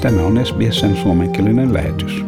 Tämä 0.00 0.22
on 0.22 0.46
SBSn 0.46 0.96
suomenkielinen 0.96 1.74
lähetys. 1.74 2.24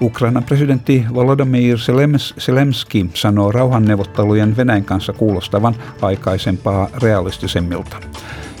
Ukrainan 0.00 0.44
presidentti 0.44 1.04
Volodymyr 1.14 1.78
Zelensky 2.38 3.06
sanoo 3.14 3.52
rauhanneuvottelujen 3.52 4.56
Venäjän 4.56 4.84
kanssa 4.84 5.12
kuulostavan 5.12 5.74
aikaisempaa 6.02 6.88
realistisemmilta. 7.02 7.96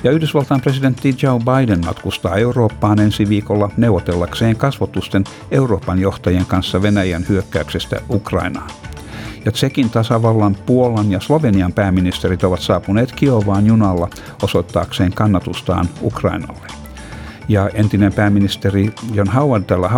Ja 0.04 0.10
Yhdysvaltain 0.10 0.60
presidentti 0.60 1.14
Joe 1.22 1.38
Biden 1.38 1.84
matkustaa 1.84 2.36
Eurooppaan 2.36 3.00
ensi 3.00 3.28
viikolla 3.28 3.70
neuvotellakseen 3.76 4.56
kasvotusten 4.56 5.24
Euroopan 5.50 5.98
johtajien 5.98 6.46
kanssa 6.46 6.82
Venäjän 6.82 7.26
hyökkäyksestä 7.28 8.00
Ukrainaan. 8.10 8.70
Ja 9.44 9.52
Tsekin 9.52 9.90
tasavallan, 9.90 10.56
Puolan 10.66 11.12
ja 11.12 11.20
Slovenian 11.20 11.72
pääministerit 11.72 12.44
ovat 12.44 12.60
saapuneet 12.60 13.12
Kiovaan 13.12 13.66
junalla 13.66 14.08
osoittaakseen 14.42 15.12
kannatustaan 15.12 15.88
Ukrainalle. 16.02 16.66
Ja 17.48 17.70
entinen 17.74 18.12
pääministeri 18.12 18.92
John 19.12 19.30
Howard 19.30 19.64
tällä 19.64 19.90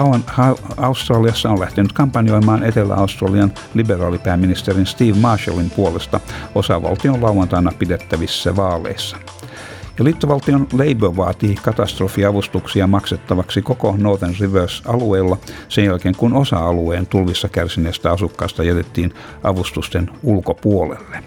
Australiassa 0.77 1.51
on 1.51 1.61
lähtenyt 1.61 1.93
kampanjoimaan 1.93 2.63
Etelä-Australian 2.63 3.53
liberaalipääministerin 3.75 4.87
Steve 4.87 5.19
Marshallin 5.19 5.71
puolesta 5.71 6.21
osavaltion 6.55 7.23
lauantaina 7.23 7.73
pidettävissä 7.79 8.57
vaaleissa. 8.57 9.17
Ja 9.99 10.05
liittovaltion 10.05 10.67
Labour 10.73 11.17
vaatii 11.17 11.55
katastrofiavustuksia 11.55 12.87
maksettavaksi 12.87 13.63
koko 13.63 13.95
Northern 13.99 14.35
Rivers-alueella 14.41 15.37
sen 15.69 15.85
jälkeen, 15.85 16.17
kun 16.17 16.35
osa 16.35 16.57
alueen 16.57 17.07
tulvissa 17.07 17.49
kärsineestä 17.49 18.13
asukkaasta 18.13 18.65
jätettiin 18.65 19.15
avustusten 19.43 20.11
ulkopuolelle. 20.23 21.23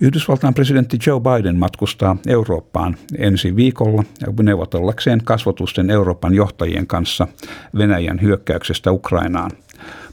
Yhdysvaltain 0.00 0.54
presidentti 0.54 0.98
Joe 1.06 1.20
Biden 1.20 1.56
matkustaa 1.56 2.16
Eurooppaan 2.26 2.96
ensi 3.18 3.56
viikolla 3.56 4.04
neuvotellakseen 4.42 5.20
kasvotusten 5.24 5.90
Euroopan 5.90 6.34
johtajien 6.34 6.86
kanssa 6.86 7.28
Venäjän 7.78 8.22
hyökkäyksestä 8.22 8.92
Ukrainaan– 8.92 9.50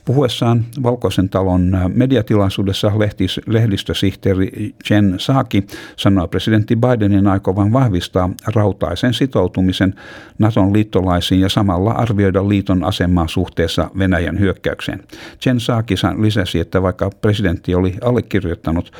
Puhuessaan 0.05 0.65
Valkoisen 0.83 1.29
talon 1.29 1.77
mediatilaisuudessa 1.93 2.99
lehtis, 2.99 3.41
lehdistösihteeri 3.47 4.75
Jen 4.89 5.15
Saaki 5.17 5.67
sanoi 5.95 6.27
presidentti 6.27 6.75
Bidenin 6.75 7.27
aikovan 7.27 7.73
vahvistaa 7.73 8.29
rautaisen 8.55 9.13
sitoutumisen 9.13 9.95
Naton 10.39 10.73
liittolaisiin 10.73 11.41
ja 11.41 11.49
samalla 11.49 11.91
arvioida 11.91 12.49
liiton 12.49 12.83
asemaa 12.83 13.27
suhteessa 13.27 13.91
Venäjän 13.97 14.39
hyökkäykseen. 14.39 15.03
Jen 15.45 15.59
Saaki 15.59 15.95
lisäsi, 16.21 16.59
että 16.59 16.81
vaikka 16.81 17.09
presidentti 17.21 17.75
oli 17.75 17.95
allekirjoittanut 18.01 18.91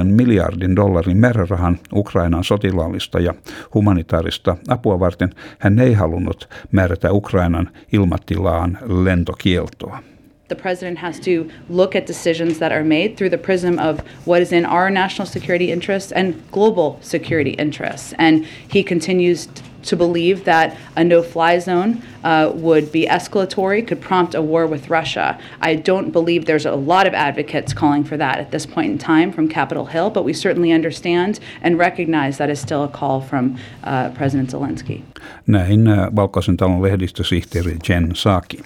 13,6 0.00 0.04
miljardin 0.04 0.76
dollarin 0.76 1.18
määrärahan 1.18 1.78
Ukrainan 1.92 2.44
sotilaallista 2.44 3.20
ja 3.20 3.34
humanitaarista 3.74 4.56
apua 4.68 5.00
varten, 5.00 5.30
hän 5.58 5.78
ei 5.78 5.94
halunnut 5.94 6.48
määrätä 6.72 7.12
Ukrainan 7.12 7.68
ilmatilaan 7.92 8.78
lentokieltoa 9.04 9.45
kieltoa. 9.46 10.02
The 10.48 10.54
president 10.54 10.98
has 10.98 11.18
to 11.20 11.50
look 11.68 11.96
at 11.96 12.06
decisions 12.06 12.58
that 12.60 12.70
are 12.70 12.84
made 12.84 13.16
through 13.16 13.30
the 13.30 13.38
prism 13.38 13.78
of 13.80 14.00
what 14.26 14.42
is 14.42 14.52
in 14.52 14.64
our 14.64 14.90
national 14.90 15.26
security 15.26 15.72
interests 15.72 16.12
and 16.12 16.40
global 16.52 16.98
security 17.02 17.50
interests. 17.50 18.14
And 18.16 18.46
he 18.68 18.84
continues 18.84 19.48
to 19.82 19.96
believe 19.96 20.44
that 20.44 20.76
a 20.96 21.04
no 21.04 21.22
fly 21.22 21.58
zone 21.58 22.02
uh, 22.24 22.50
would 22.54 22.92
be 22.92 23.06
escalatory, 23.06 23.86
could 23.86 24.00
prompt 24.00 24.34
a 24.34 24.42
war 24.42 24.66
with 24.66 24.90
Russia. 24.90 25.38
I 25.60 25.76
don't 25.76 26.10
believe 26.10 26.44
there's 26.44 26.66
a 26.66 26.74
lot 26.74 27.06
of 27.06 27.14
advocates 27.14 27.72
calling 27.72 28.04
for 28.04 28.16
that 28.16 28.38
at 28.38 28.50
this 28.50 28.66
point 28.66 28.90
in 28.92 28.98
time 28.98 29.32
from 29.32 29.48
Capitol 29.48 29.86
Hill, 29.86 30.10
but 30.10 30.24
we 30.24 30.32
certainly 30.32 30.72
understand 30.72 31.40
and 31.62 31.78
recognize 31.78 32.38
that 32.38 32.50
is 32.50 32.60
still 32.60 32.84
a 32.84 32.88
call 32.88 33.20
from 33.20 33.58
uh, 33.84 34.10
President 34.10 34.50
Zelensky. 34.50 35.02
Näin 35.46 35.88
uh, 35.88 36.10
Valkoisen 36.16 36.56
talon 36.56 36.82
lehdistösihteeri 36.82 37.78
Jen 37.88 38.14
Saki. 38.14 38.62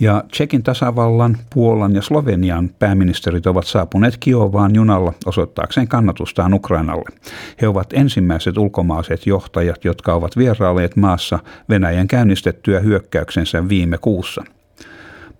Ja 0.00 0.24
Tsekin 0.30 0.62
tasavallan, 0.62 1.36
Puolan 1.54 1.94
ja 1.94 2.02
Slovenian 2.02 2.70
pääministerit 2.78 3.46
ovat 3.46 3.66
saapuneet 3.66 4.16
Kiovaan 4.16 4.74
junalla 4.74 5.12
osoittaakseen 5.26 5.88
kannatustaan 5.88 6.54
Ukrainalle. 6.54 7.10
He 7.60 7.68
ovat 7.68 7.92
ensimmäiset 7.92 8.58
ulkomaiset 8.58 9.26
johtajat, 9.26 9.84
jotka 9.84 10.14
ovat 10.14 10.36
vierailleet 10.36 10.96
maassa 10.96 11.38
Venäjän 11.68 12.08
käynnistettyä 12.08 12.80
hyökkäyksensä 12.80 13.68
viime 13.68 13.98
kuussa. 13.98 14.44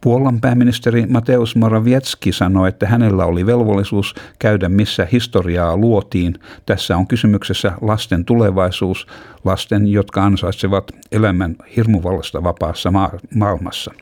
Puolan 0.00 0.41
pääministeri 0.41 1.06
Mateusz 1.06 1.56
Morawiecki 1.56 2.32
sanoi, 2.32 2.69
että 2.69 2.87
hänellä 2.87 3.25
oli 3.25 3.47
velvollisuus 3.47 4.15
käydä 4.38 4.69
missä 4.69 5.06
historiaa 5.12 5.76
luotiin. 5.76 6.34
Tässä 6.66 6.97
on 6.97 7.06
kysymyksessä 7.06 7.72
lasten 7.81 8.25
tulevaisuus, 8.25 9.06
lasten, 9.44 9.87
jotka 9.87 10.25
ansaitsevat 10.25 10.91
elämän 11.12 11.56
hirmuvallasta 11.76 12.44
vapaassa 12.44 12.93
maailmassa. 13.34 13.93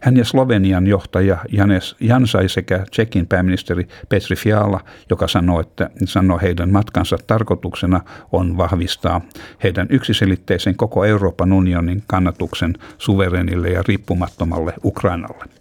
Hän 0.00 0.16
ja 0.16 0.24
Slovenian 0.24 0.86
johtaja 0.86 1.38
Janes 1.52 1.96
Jansai 2.00 2.48
sekä 2.48 2.84
Tsekin 2.90 3.26
pääministeri 3.26 3.88
Petri 4.08 4.36
Fiala, 4.36 4.80
joka 5.10 5.28
sanoi, 5.28 5.60
että 5.60 5.90
sanoi 6.04 6.42
heidän 6.42 6.72
matkansa 6.72 7.18
tarkoituksena 7.26 8.00
on 8.32 8.56
vahvistaa 8.56 9.20
heidän 9.62 9.86
yksiselitteisen 9.90 10.76
koko 10.76 11.04
Euroopan 11.04 11.52
unionin 11.52 12.02
kannatuksen 12.06 12.74
suverenille 12.98 13.68
ja 13.68 13.82
riippumattomalle 13.88 14.74
Ukrainalle. 14.84 15.57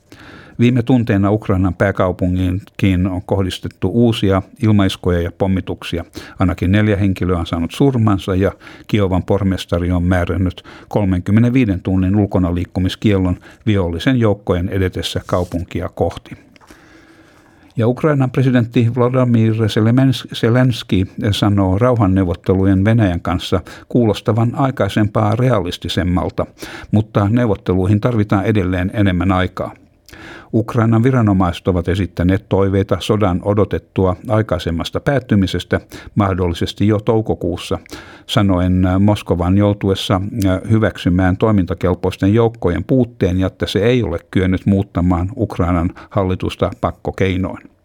Viime 0.59 0.83
tunteina 0.83 1.31
Ukrainan 1.31 1.73
pääkaupunkiin 1.73 3.07
on 3.07 3.21
kohdistettu 3.25 3.89
uusia 3.89 4.41
ilmaiskoja 4.63 5.21
ja 5.21 5.31
pommituksia. 5.31 6.05
Ainakin 6.39 6.71
neljä 6.71 6.95
henkilöä 6.95 7.37
on 7.37 7.45
saanut 7.45 7.71
surmansa 7.71 8.35
ja 8.35 8.51
Kiovan 8.87 9.23
pormestari 9.23 9.91
on 9.91 10.03
määrännyt 10.03 10.63
35 10.87 11.71
tunnin 11.83 12.15
ulkona 12.15 12.55
liikkumiskiellon 12.55 13.37
vihollisen 13.65 14.19
joukkojen 14.19 14.69
edetessä 14.69 15.21
kaupunkia 15.25 15.89
kohti. 15.89 16.37
Ja 17.77 17.87
Ukrainan 17.87 18.31
presidentti 18.31 18.91
Vladimir 18.95 19.55
Zelensky 20.33 21.07
sanoo 21.31 21.77
rauhanneuvottelujen 21.77 22.85
Venäjän 22.85 23.21
kanssa 23.21 23.61
kuulostavan 23.89 24.55
aikaisempaa 24.55 25.35
realistisemmalta, 25.35 26.45
mutta 26.91 27.27
neuvotteluihin 27.29 27.99
tarvitaan 28.01 28.45
edelleen 28.45 28.91
enemmän 28.93 29.31
aikaa. 29.31 29.73
Ukrainan 30.53 31.03
viranomaiset 31.03 31.67
ovat 31.67 31.87
esittäneet 31.87 32.45
toiveita 32.49 32.97
sodan 32.99 33.41
odotettua 33.43 34.15
aikaisemmasta 34.27 34.99
päättymisestä 34.99 35.81
mahdollisesti 36.15 36.87
jo 36.87 36.99
toukokuussa, 36.99 37.79
sanoen 38.25 38.87
Moskovan 38.99 39.57
joutuessa 39.57 40.21
hyväksymään 40.69 41.37
toimintakelpoisten 41.37 42.33
joukkojen 42.33 42.83
puutteen 42.83 43.39
ja 43.39 43.47
että 43.47 43.65
se 43.67 43.79
ei 43.79 44.03
ole 44.03 44.19
kyennyt 44.31 44.65
muuttamaan 44.65 45.29
Ukrainan 45.37 45.89
hallitusta 46.09 46.71
pakkokeinoin. 46.81 47.76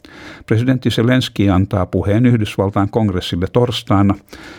Presidentti 0.47 0.91
Zelenski 0.91 1.51
antaa 1.51 1.87
puheen 1.87 2.27
Yhdysvaltain 2.27 2.91
kongressille 2.91 3.47
torstaina. 3.53 4.15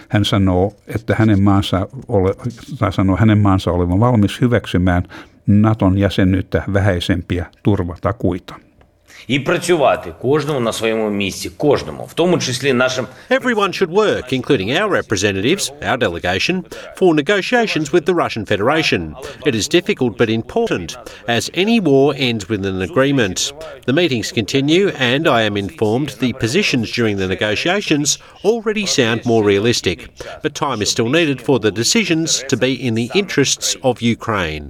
Hän 0.09 0.25
sanoo, 0.25 0.73
että 0.87 1.15
hänen 1.19 1.41
maansa, 1.41 1.87
ole, 2.07 2.35
tai 2.79 2.93
sanoo 2.93 3.17
hänen 3.17 3.37
maansa 3.37 3.71
olevan 3.71 3.99
valmis 3.99 4.41
hyväksymään 4.41 5.03
Naton 5.47 5.97
jäsenyyttä 5.97 6.63
vähäisempiä 6.73 7.45
turvatakuita. 7.63 8.55
і 9.28 9.38
працювати 9.40 10.14
кожному 10.22 10.60
на 10.60 10.72
своєму 10.72 11.10
місці, 11.10 11.50
кожному, 11.56 12.04
в 12.04 12.14
тому 12.14 12.38
числі 12.38 12.72
нашим. 12.72 13.06
Everyone 13.30 13.82
should 13.82 13.90
work, 13.90 14.32
including 14.32 14.68
our 14.78 14.88
representatives, 14.88 15.72
our 15.88 15.98
delegation, 15.98 16.56
for 16.98 17.14
negotiations 17.14 17.86
with 17.92 18.04
the 18.08 18.14
Russian 18.22 18.44
Federation. 18.52 19.02
It 19.48 19.54
is 19.60 19.74
difficult 19.78 20.12
but 20.20 20.30
important, 20.40 20.88
as 21.38 21.44
any 21.64 21.78
war 21.90 22.06
ends 22.28 22.44
with 22.50 22.62
an 22.72 22.80
agreement. 22.90 23.38
The 23.88 23.98
meetings 24.00 24.28
continue, 24.40 24.84
and 25.12 25.22
I 25.38 25.40
am 25.48 25.56
informed 25.66 26.10
the 26.24 26.32
positions 26.44 26.86
during 26.98 27.16
the 27.18 27.32
negotiations 27.34 28.08
already 28.50 28.86
sound 28.98 29.18
more 29.30 29.42
realistic, 29.52 29.98
but 30.42 30.62
time 30.66 30.80
is 30.84 30.90
still 30.94 31.10
needed 31.18 31.38
for 31.46 31.56
the 31.60 31.76
decisions 31.82 32.28
to 32.50 32.56
be 32.66 32.72
in 32.86 32.94
the 33.00 33.10
interests 33.20 33.68
of 33.88 33.94
Ukraine. 34.16 34.64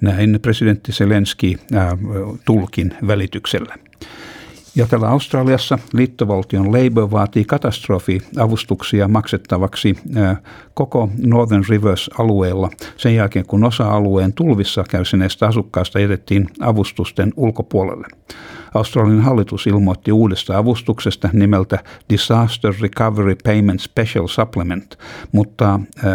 Näin 0.00 0.38
presidentti 0.42 0.92
Zelenski 0.92 1.56
tulkin 2.44 2.94
välityksellä. 3.06 3.74
Ja 4.76 4.86
täällä 4.86 5.08
Australiassa 5.08 5.78
liittovaltion 5.92 6.66
Labour 6.66 7.10
vaatii 7.10 7.44
katastrofiavustuksia 7.44 9.08
maksettavaksi 9.08 9.96
koko 10.74 11.08
Northern 11.26 11.64
Rivers-alueella 11.68 12.70
sen 12.96 13.14
jälkeen, 13.14 13.46
kun 13.46 13.64
osa 13.64 13.90
alueen 13.90 14.32
tulvissa 14.32 14.84
kärsineistä 14.90 15.46
asukkaista 15.46 16.00
jätettiin 16.00 16.48
avustusten 16.60 17.32
ulkopuolelle. 17.36 18.06
Australian 18.74 19.20
hallitus 19.20 19.66
ilmoitti 19.66 20.12
uudesta 20.12 20.58
avustuksesta 20.58 21.28
nimeltä 21.32 21.78
Disaster 22.10 22.74
Recovery 22.80 23.36
Payment 23.44 23.80
Special 23.80 24.26
Supplement, 24.26 24.98
mutta 25.32 25.74
äh, 25.74 26.12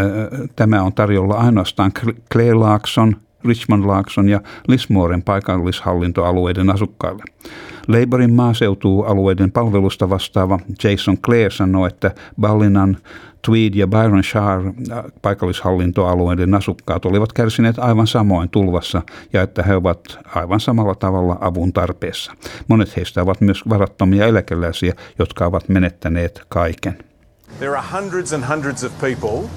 tämä 0.55 0.83
on 0.83 0.93
tarjolla 0.93 1.33
ainoastaan 1.33 1.91
Clay 2.33 2.53
Laakson, 2.53 3.15
Richmond 3.45 3.85
Laakson 3.85 4.29
ja 4.29 4.41
Lismoren 4.67 5.21
paikallishallintoalueiden 5.21 6.69
asukkaille. 6.69 7.23
Labourin 7.87 8.33
maaseutualueiden 8.33 9.51
palvelusta 9.51 10.09
vastaava 10.09 10.59
Jason 10.83 11.17
Clare 11.17 11.49
sanoi, 11.49 11.87
että 11.87 12.11
Ballinan, 12.41 12.97
Tweed 13.45 13.73
ja 13.75 13.87
Byron 13.87 14.23
Shire 14.23 14.73
äh, 14.91 15.03
paikallishallintoalueiden 15.21 16.55
asukkaat 16.55 17.05
olivat 17.05 17.33
kärsineet 17.33 17.79
aivan 17.79 18.07
samoin 18.07 18.49
tulvassa 18.49 19.01
ja 19.33 19.41
että 19.41 19.63
he 19.63 19.75
ovat 19.75 20.19
aivan 20.35 20.59
samalla 20.59 20.95
tavalla 20.95 21.37
avun 21.41 21.73
tarpeessa. 21.73 22.33
Monet 22.67 22.95
heistä 22.95 23.21
ovat 23.21 23.41
myös 23.41 23.69
varattomia 23.69 24.25
eläkeläisiä, 24.25 24.93
jotka 25.19 25.45
ovat 25.45 25.69
menettäneet 25.69 26.41
kaiken. 26.49 26.97
There 27.59 27.77
are 27.77 27.87
hundreds 28.01 28.33
and 28.33 28.43
hundreds 28.43 28.83
of 28.83 28.91
people 28.99 29.49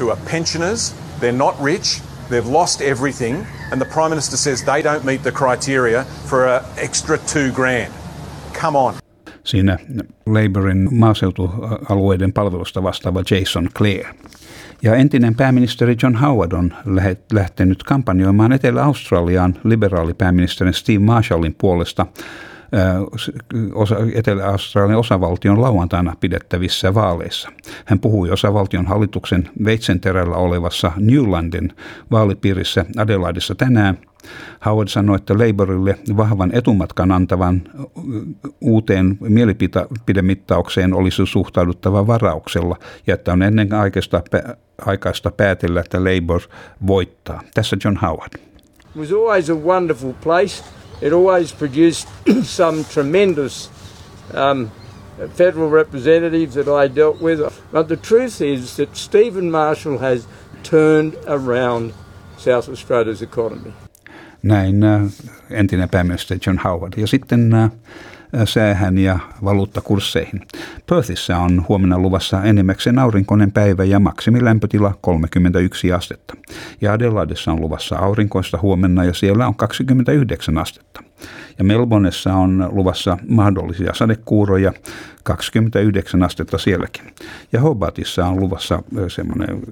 who 0.00 0.10
are 0.12 0.20
pensioners, 0.32 0.94
they're 1.20 1.36
not 1.36 1.54
rich, 1.64 2.02
They've 2.30 2.52
lost 2.52 2.80
everything, 2.80 3.46
and 3.72 3.82
the 3.82 3.84
Prime 3.94 4.08
Minister 4.08 4.36
says 4.36 4.62
they 4.62 4.82
don't 4.82 5.04
meet 5.04 5.22
the 5.22 5.32
criteria 5.32 6.04
for 6.26 6.46
an 6.48 6.62
extra 6.76 7.18
two 7.18 7.52
grand. 7.52 7.92
Come 8.60 8.78
on. 8.78 8.94
Siinä 9.44 9.78
Labourin 10.26 10.88
maaseutualueiden 10.94 12.32
palvelusta 12.32 12.82
vastaava 12.82 13.22
Jason 13.30 13.68
Clare. 13.78 14.14
Ja 14.82 14.94
entinen 14.94 15.34
pääministeri 15.34 15.96
John 16.02 16.16
Howard 16.16 16.52
on 16.52 16.72
lähtenyt 17.32 17.82
kampanjoimaan 17.82 18.52
Etelä-Australiaan 18.52 19.54
liberaalipääministerin 19.64 20.74
Steve 20.74 20.98
Marshallin 20.98 21.54
puolesta 21.58 22.06
osa, 23.74 23.96
Etelä-Australian 24.14 24.98
osavaltion 24.98 25.60
lauantaina 25.60 26.16
pidettävissä 26.20 26.94
vaaleissa. 26.94 27.48
Hän 27.84 27.98
puhui 27.98 28.30
osavaltion 28.30 28.86
hallituksen 28.86 29.48
veitsenterällä 29.64 30.36
olevassa 30.36 30.92
Newlandin 30.96 31.72
vaalipiirissä 32.10 32.84
Adelaidessa 32.96 33.54
tänään. 33.54 33.98
Howard 34.66 34.88
sanoi, 34.88 35.16
että 35.16 35.34
Labourille 35.34 35.98
vahvan 36.16 36.50
etumatkan 36.54 37.12
antavan 37.12 37.62
uuteen 38.60 39.18
mielipidemittaukseen 39.20 40.94
olisi 40.94 41.26
suhtauduttava 41.26 42.06
varauksella 42.06 42.76
ja 43.06 43.14
että 43.14 43.32
on 43.32 43.42
ennen 43.42 43.74
aikaista, 43.74 44.22
aikaista 44.86 45.30
päätellä, 45.30 45.80
että 45.80 45.98
Labour 46.04 46.40
voittaa. 46.86 47.42
Tässä 47.54 47.76
John 47.84 47.96
Howard. 47.96 48.32
It 48.34 48.96
was 48.96 49.12
always 49.12 49.50
a 49.50 49.54
wonderful 49.54 50.12
place. 50.22 50.64
It 51.00 51.12
always 51.12 51.52
produced 51.52 52.08
some 52.42 52.84
tremendous 52.84 53.70
um, 54.34 54.70
federal 55.34 55.70
representatives 55.70 56.54
that 56.54 56.68
I 56.68 56.88
dealt 56.88 57.20
with. 57.20 57.40
But 57.72 57.88
the 57.88 57.96
truth 57.96 58.40
is 58.40 58.76
that 58.76 58.96
Stephen 58.96 59.50
Marshall 59.50 59.98
has 59.98 60.26
turned 60.62 61.14
around 61.26 61.92
South 62.38 62.68
Australia's 62.68 63.22
economy. 63.22 63.72
Näin 64.42 64.82
äh, 64.82 65.12
entinen 65.50 65.88
pääministeri 65.88 66.40
John 66.46 66.58
Howard. 66.64 66.92
Ja 66.96 67.06
sitten 67.06 67.54
äh, 67.54 67.70
säähän 68.44 68.98
ja 68.98 69.18
valuuttakursseihin. 69.44 70.40
Perthissä 70.86 71.38
on 71.38 71.64
huomenna 71.68 71.98
luvassa 71.98 72.42
enimmäkseen 72.42 72.98
aurinkoinen 72.98 73.52
päivä 73.52 73.84
ja 73.84 74.00
maksimilämpötila 74.00 74.94
31 75.00 75.92
astetta. 75.92 76.34
Ja 76.80 76.92
Adelaidessa 76.92 77.52
on 77.52 77.60
luvassa 77.60 77.96
aurinkoista 77.96 78.58
huomenna 78.62 79.04
ja 79.04 79.14
siellä 79.14 79.46
on 79.46 79.54
29 79.54 80.58
astetta. 80.58 81.02
Ja 81.58 81.64
Melbourneessa 81.64 82.34
on 82.34 82.68
luvassa 82.72 83.18
mahdollisia 83.28 83.94
sadekuuroja, 83.94 84.72
29 85.24 86.22
astetta 86.22 86.58
sielläkin. 86.58 87.14
Ja 87.52 87.60
Hobartissa 87.60 88.26
on 88.26 88.40
luvassa 88.40 88.82
semmoinen 89.08 89.62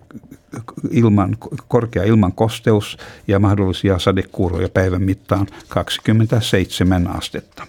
ilman, 0.91 1.37
korkea 1.69 2.05
ilman 2.05 2.33
kosteus 2.33 2.99
ja 3.29 3.39
mahdollisia 3.39 3.99
sadekuuroja 3.99 4.69
päivän 4.69 5.03
mittaan 5.03 5.47
27 5.69 7.07
astetta 7.07 7.67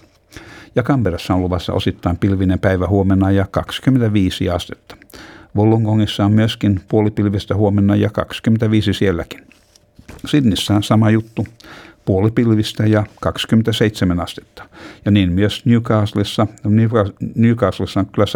ja 0.74 0.82
on 1.34 1.40
luvassa 1.40 1.72
osittain 1.72 2.16
pilvinen 2.16 2.58
päivä 2.58 2.86
huomenna 2.86 3.30
ja 3.30 3.46
25 3.50 4.50
astetta. 4.50 4.96
Wollongongissa 5.56 6.24
on 6.24 6.32
myöskin 6.32 6.80
puolipilvistä 6.88 7.54
huomenna 7.54 7.96
ja 7.96 8.10
25 8.10 8.92
sielläkin. 8.92 9.46
Sydnissä 10.26 10.74
on 10.74 10.82
sama 10.82 11.10
juttu, 11.10 11.46
puolipilvistä 12.04 12.86
ja 12.86 13.06
27 13.20 14.20
astetta. 14.20 14.68
Ja 15.04 15.10
niin 15.10 15.32
myös 15.32 15.66
Newcastlessa, 15.66 16.46
Newcastlessa 17.34 18.00
on 18.00 18.06
kyllä 18.06 18.26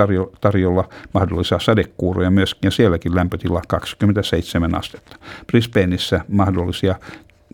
tarjolla 0.41 0.89
mahdollisia 1.15 1.59
sadekuuroja 1.59 2.31
myöskin, 2.31 2.67
ja 2.67 2.71
sielläkin 2.71 3.15
lämpötila 3.15 3.63
27 3.69 4.75
astetta. 4.75 5.17
Brisbaneissa 5.47 6.21
mahdollisia 6.29 6.95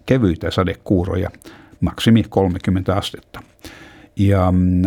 kevyitä 0.06 0.50
sadekuuroja, 0.50 1.31
maksimi 1.81 2.25
30 2.29 2.97
astetta. 2.97 3.43
Ja 4.16 4.52
mm, 4.52 4.82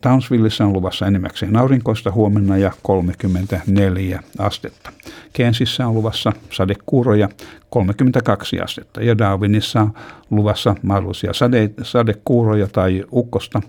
Townsvillessä 0.00 0.64
on 0.64 0.72
luvassa 0.72 1.06
enimmäkseen 1.06 1.56
aurinkoista 1.56 2.12
huomenna 2.12 2.56
ja 2.56 2.72
34 2.82 4.22
astetta. 4.38 4.92
Kensissä 5.32 5.86
on 5.86 5.94
luvassa 5.94 6.32
sadekuuroja 6.50 7.28
32 7.70 8.60
astetta 8.60 9.02
ja 9.02 9.18
Darwinissa 9.18 9.80
on 9.80 9.92
luvassa 10.30 10.74
mahdollisia 10.82 11.32
sade, 11.32 11.70
sadekuuroja 11.82 12.66
tai 12.66 13.04
ukkosta 13.12 13.62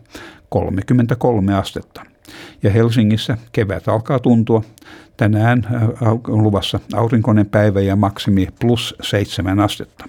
33 0.49 1.53
astetta. 1.55 2.03
Ja 2.63 2.71
Helsingissä 2.71 3.37
kevät 3.51 3.87
alkaa 3.87 4.19
tuntua. 4.19 4.63
Tänään 5.17 5.67
on 6.27 6.43
luvassa 6.43 6.79
aurinkoinen 6.93 7.45
päivä 7.45 7.81
ja 7.81 7.95
maksimi 7.95 8.47
plus 8.61 8.95
7 9.01 9.59
astetta. 9.59 10.05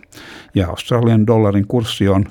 Ja 0.54 0.68
Australian 0.68 1.26
dollarin 1.26 1.66
kurssi 1.66 2.08
on 2.08 2.24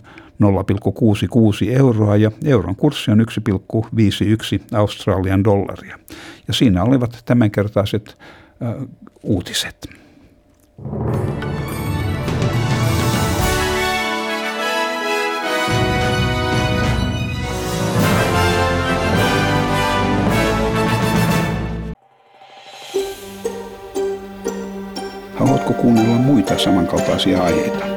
0,66 0.43 1.71
euroa 1.71 2.15
ja 2.17 2.31
euron 2.45 2.75
kurssi 2.75 3.11
on 3.11 3.19
1,51 3.19 4.77
Australian 4.77 5.43
dollaria. 5.43 5.99
Ja 6.47 6.53
siinä 6.53 6.83
olivat 6.83 7.21
tämänkertaiset 7.25 8.17
äh, 8.63 8.87
uutiset. 9.23 9.89
Haluatko 25.35 25.73
kuunnella 25.73 26.17
muita 26.17 26.57
samankaltaisia 26.57 27.43
aiheita? 27.43 27.96